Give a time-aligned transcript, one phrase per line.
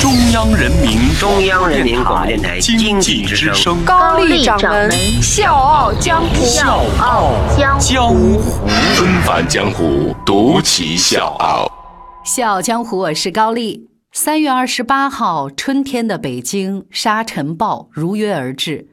[0.00, 4.90] 中央人民中央人民广播电台经济之声高丽掌门
[5.20, 8.40] 笑傲江湖，笑傲江湖
[8.96, 11.70] 纷繁江湖，独骑笑傲。
[12.24, 13.90] 笑傲江湖，我是高丽。
[14.10, 18.88] 三月二十八号，春天的北京，沙尘暴如约而至。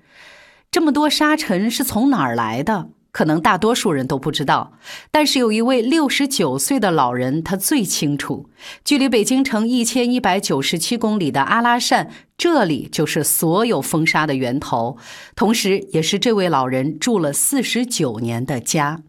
[0.70, 2.90] 这么多沙尘是从哪儿来的？
[3.18, 4.74] 可能大多数人都不知道，
[5.10, 8.48] 但是有一位六十九岁的老人，他最清楚。
[8.86, 14.98] 距离北京城一千一百九十七公里的阿拉善，这里就是所有风沙的源头，
[15.36, 19.02] 同时也是这位老人住了四十九年的家。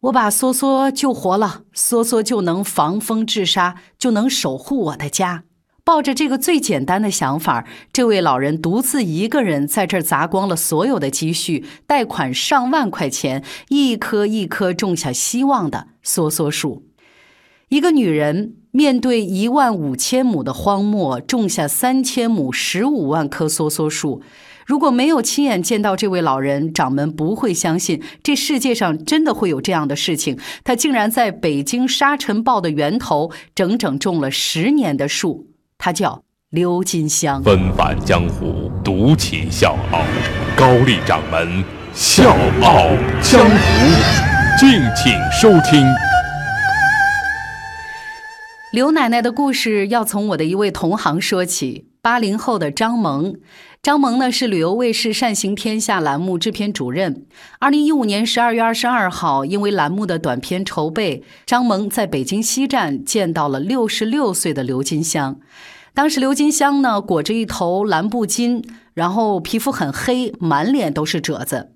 [0.00, 5.44] 我把梭梭救活了，梭梭就能防风治沙，就能守护我的家。
[5.84, 16.84] 抱着这个最简单的想法，这位老人独自一个人在这儿砸光了所有的积蓄，贷款上万块钱，一棵一棵种下希望的梭梭树。
[17.68, 24.22] 一个女人面对一万五千亩的荒漠，种下三千亩十五万棵梭梭树。
[24.64, 30.38] 如果没有亲眼见到这位老人，掌门不会相信这世界上真的会有这样的事情。
[30.62, 35.48] 他竟然在北京沙尘暴的源头整整种了十年的树。
[35.84, 40.04] 他叫刘金香，纷返江湖，独起笑傲。
[40.56, 42.86] 高丽掌门笑傲
[43.20, 43.56] 江湖，
[44.56, 45.84] 敬请收听。
[48.70, 51.91] 刘奶奶的故事要从我的一位同行说起。
[52.04, 53.36] 八零后的张萌，
[53.80, 57.26] 张萌呢是旅游卫视《善行天下》栏目制片主任。
[57.60, 65.38] 二零一五年十二月二十二号，因为栏目的短片筹备，张萌在北京西站见到了六十六岁的刘金香。
[65.94, 68.64] 当时刘金香呢裹着一头蓝布巾，
[68.94, 71.70] 然后皮肤很黑，满脸都是褶子，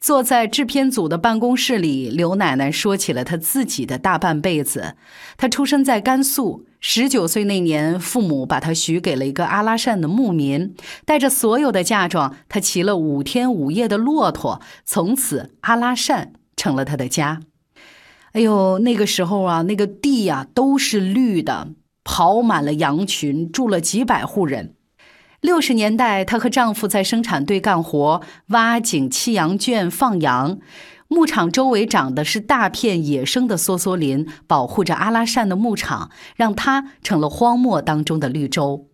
[0.00, 2.08] 坐在制片组的办公室里。
[2.08, 4.96] 刘奶奶说起了她自己的大半辈子。
[5.36, 17.40] 她出生在甘肃，十九岁那年，父母把她许给了一个阿拉善的牧民，带着所有的嫁妆，她骑了五天五夜的骆驼，从此阿拉善成了她的家。
[18.32, 21.68] 哎呦，那个时候啊，那个地呀都是绿的。
[22.02, 24.74] 跑满了羊群，住了几百户人。
[25.40, 30.58] 六十年代，她和丈夫在生产队干活，挖井、砌羊圈、放羊。
[31.08, 38.86] 牧场周围长的是大片野生的梭梭林，保护着阿拉善的牧场，让它成了荒漠当中的绿洲。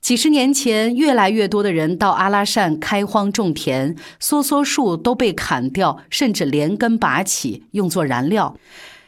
[0.00, 8.56] 几十年前，越来越多的人到阿拉善开荒种田，梭梭树都被砍掉，甚至连根拔起，用作燃料。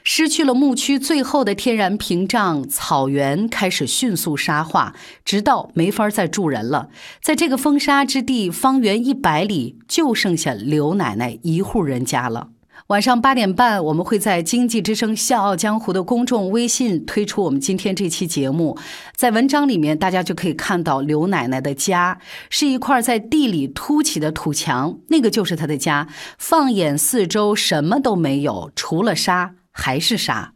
[0.08, 4.94] 失去了牧区最后的天然屏障，草原开始迅速沙化，
[5.24, 6.90] 直到没法再住人了。
[7.20, 12.50] 在这个风沙之地，方圆一百里就剩下刘奶奶一户人家了。
[12.86, 18.78] 晚上八点半，我们会在经济之声《笑傲江湖》的公众微信推出我们今天这期节目。
[19.16, 26.06] 在文章里面，大家就可以看到刘奶奶的家是一块在地里凸起的土墙，那个就是她的家。
[26.38, 29.54] 放眼四周，什么都没有，除了沙。
[29.76, 30.54] 还是沙。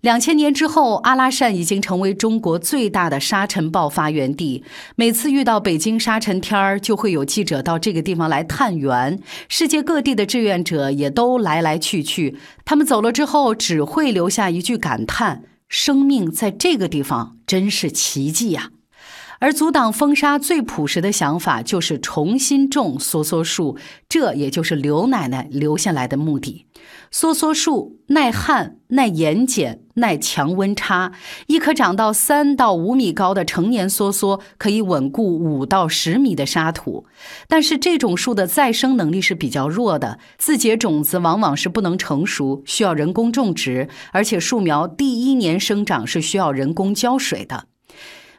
[0.00, 4.62] 两千年之后，阿拉善已经成为中国最大的沙尘暴发源地。
[4.96, 9.18] 每次遇到北京沙尘天儿，就会有记者到这个地方来探源。
[9.48, 12.36] 世界各地的志愿者也都来来去去。
[12.66, 18.72] 他们走了之后，只会留下一句感叹：生命在这个地方真是奇迹呀！
[19.44, 23.76] 而阻挡风沙最朴实的想法，就是重新种梭梭树。
[24.08, 26.64] 这也就是刘奶奶留下来的目的。
[27.12, 31.12] 梭梭树耐旱、耐盐碱、耐强温差，
[31.46, 37.04] 一棵长到三到五米高的成年梭梭可以稳固五到十米的沙土。
[37.46, 47.66] 但是这种树的再生能力是比较弱的，自结种子往往是不能成熟，需要人工种植，而且树苗第一年生长是需要人工浇水的。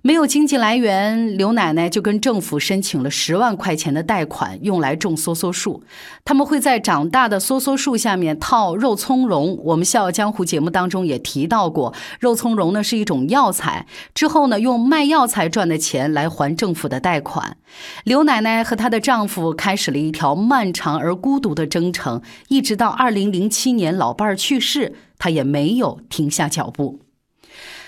[0.05, 5.81] 没有经济来源，刘奶奶就跟政府申请了十万块钱的贷款，用来种梭梭树。
[6.23, 9.57] 他们会在长大的梭梭树下面套肉苁蓉。
[9.63, 13.87] 我们《笑傲江湖》节目当中也提到过，肉苁蓉呢是一种药材。
[14.13, 17.57] 之后呢，用卖药材赚的钱来还政府的贷款。
[18.03, 26.99] 刘奶奶和她的丈夫开始了一条漫长而孤独的征程，一直到二零零七年老伴儿去世，她也没有停下脚步。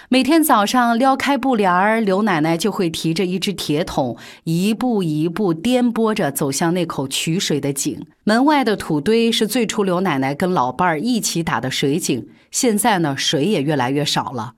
[0.09, 4.15] 每天早上撩开布帘儿，刘奶奶就会提着一只铁桶，
[4.45, 8.07] 一步一步颠簸着走向那口取水的井。
[8.23, 14.53] 门外的土堆是最初刘奶奶跟老伴儿一起打的水井，现在呢，水也越来越少了。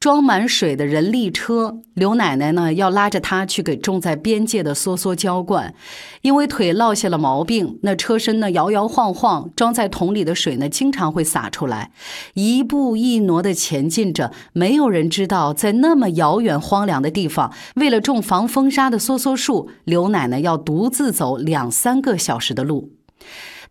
[0.00, 1.82] 装满水的人力车。
[1.92, 5.74] 刘奶奶呢，要拉着它去给种在边界的梭梭浇灌。
[6.22, 11.90] 因为腿落下了毛病，那车身呢摇摇晃晃，装在桶里的水呢经常会洒出来。
[12.32, 22.92] 一步一挪地前进着，没有人知道，在那么遥远荒凉的地方，为了种防风沙的梭梭树，刘奶奶要独自走两三个小时的路。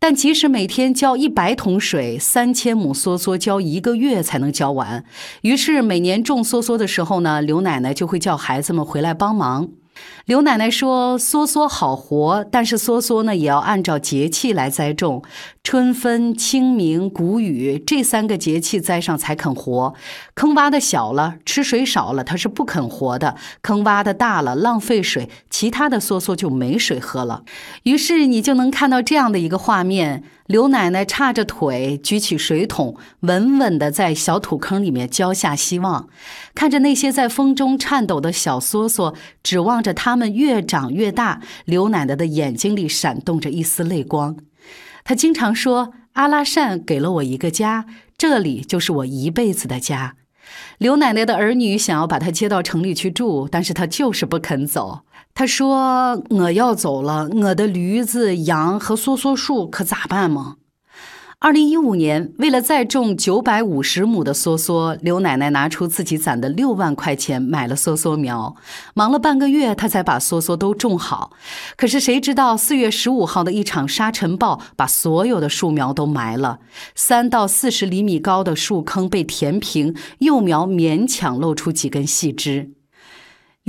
[0.02, 5.04] 但即使每天浇一百桶水，三千亩梭梭浇一个月才能浇完。
[5.42, 9.68] 于是每年种梭梭的时候呢，刘奶奶就会叫孩子们回来帮忙。
[10.26, 15.24] 刘奶奶说：“梭梭好活，但是梭梭呢也要按照节气来栽种。
[15.64, 19.94] 春分、清明、谷雨这三个节气栽上才肯活。
[20.36, 27.44] 坑挖的小了，吃水少了，它是不肯活的；坑挖的大了，浪费水，其他的梭梭就没水喝了。
[27.84, 36.10] 于是你就能看到这样的一个画面。”刘奶奶叉着腿，举起水桶，稳稳地在小土坑里面浇下希望，
[36.56, 39.14] 看着那些在风中颤抖的小梭梭，
[39.44, 41.42] 指望着它们越长越大。
[41.66, 44.38] 刘奶奶的眼睛里闪动着一丝泪光。
[45.04, 47.86] 她经常说：“阿拉善给了我一个家，
[48.18, 50.16] 这里就是我一辈子的家。”
[50.80, 55.02] 刘奶奶的儿女想要把她接到城里去住，但是她就是不肯走。
[55.34, 60.56] 他说：“我要走了，我的驴子、羊和梭梭树可咋办嘛？”
[61.42, 68.58] 二零一五年，为了再种九百五十亩的梭梭，刘奶奶拿出自己攒的六万块钱买了梭梭苗，
[68.94, 71.32] 忙了半个月，她才把梭梭都种好。
[71.78, 76.60] 可是谁知道，四月十五号的一场沙尘暴把所有的树苗都埋了，
[76.94, 82.72] 三到四十厘米高的树坑被填平，幼苗勉强露出几根细枝。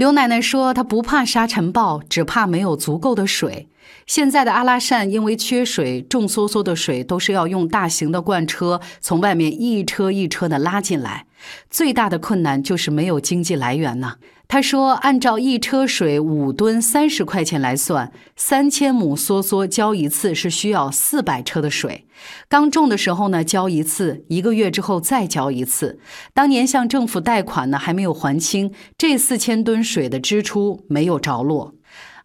[0.01, 3.69] 刘奶奶说：“她不怕沙尘暴，只怕没有足够的水。
[4.07, 11.27] 现在的阿拉善因为缺水，种梭梭的水都是要用大型的罐车从外面一车一车的拉进来。
[11.69, 14.15] 最大的困难就是没有经济来源呢。”
[14.53, 22.05] 他说：“按照一车水五吨三十块钱来算，三千亩梭梭浇一次是需要四百车的水。
[22.49, 26.01] 刚种的时候呢，浇一次，一个月之后再浇一次。
[26.35, 31.77] 当年向政府贷款呢，还没有还清，这四千吨水的支出没有着落。”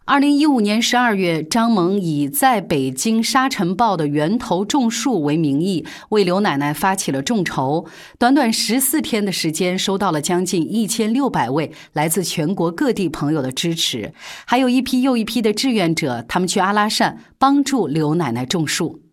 [0.08, 7.88] 二零一五年十二月，张萌以在北京沙尘暴的源头种树为名义，为刘奶奶发起了众筹。
[8.20, 14.14] 短短十四天的时间，收到了将近一千六百位来自全国各地朋友的支持，
[14.46, 19.05] 还有一批又一批的志愿者，他们去阿拉善帮助刘奶奶种树。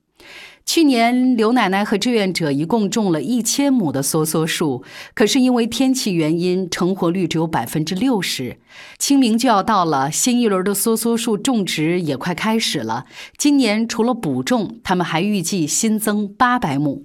[0.65, 4.83] 去年，刘奶奶和志愿者一共种了一千亩的梭梭树，
[5.13, 8.59] 可是因为天气原因，成活率只有百分之六十。
[8.97, 13.05] 清明就要到了，新一轮的梭梭树种植也快开始了。
[13.37, 17.05] 今年除了补种，他们还预计新增八百亩。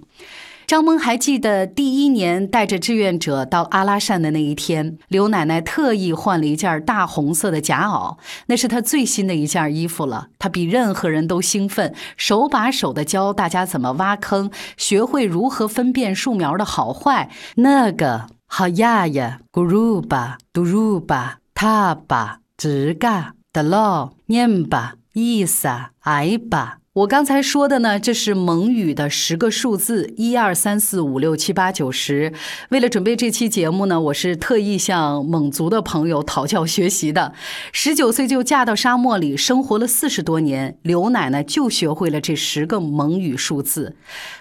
[0.68, 8.18] 张萌还记得第一年带着志愿者到阿拉善的那一天，刘奶奶特意换了一件大红色的夹袄，
[8.48, 10.26] 那是她最新的一件衣服了。
[10.38, 17.30] 她比任何人都兴奋，手把手的教大家怎么挖坑，学会如何分辨树苗的好坏。
[17.54, 25.66] 那个好呀呀，咕噜吧，嘟噜吧，塔吧，直嘎，的喽，念吧，意思，
[26.00, 26.77] 爱吧。
[26.98, 32.32] 我刚才说的呢，这是蒙语的十个数字，一二三四五六七八九十。
[32.70, 37.32] 为了准备这期节目呢，我是特意向蒙族的朋友讨教学习的。
[37.70, 43.94] 十九岁就嫁到沙漠里生活了四十多年，刘奶奶就学会了这十个蒙语数字。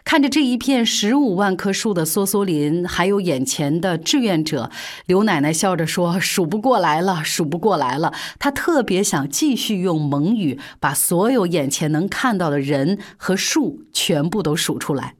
[0.03, 4.71] 看着这一片十五万棵树的梭梭林，还有眼前的志愿者，
[5.05, 12.46] 刘奶奶笑着说：“数不过来了，数不过来了。”她特别想继续用蒙语把所有眼前能看到。
[12.49, 15.15] 的人和树全部都数出来。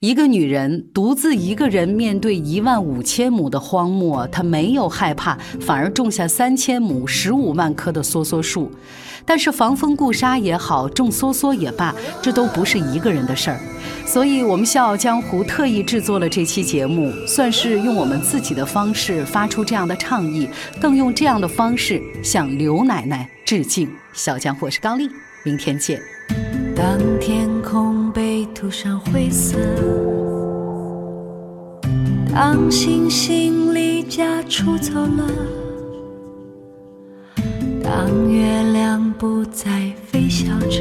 [0.00, 8.72] 一个女人独自一个人面对一万五千亩的荒漠，她没有害怕，反而种下三千亩、十五万棵的梭梭树。
[9.26, 13.60] 但是防风固沙也好，种梭梭也罢，这都不是一个人的事儿。
[14.06, 20.48] 所以，我们笑傲江湖特意制作了这期节目，算是用我们自己的方式发出这样的倡议，
[20.80, 23.86] 更用这样的方式向刘奶奶致敬。
[24.14, 25.10] 小江湖是高丽，
[25.44, 26.00] 明天见。
[26.82, 29.58] 当天空被涂上灰色，
[32.32, 35.28] 当星星离家出走了，
[37.84, 40.80] 当月亮不再飞翔着，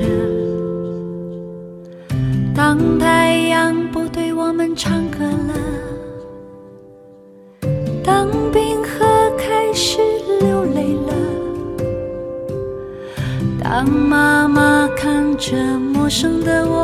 [2.56, 3.19] 当太
[16.10, 16.79] 陌生的我。